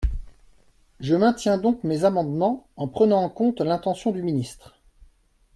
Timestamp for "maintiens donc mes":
1.15-2.05